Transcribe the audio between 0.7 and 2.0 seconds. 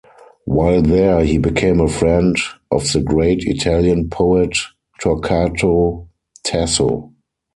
there he became a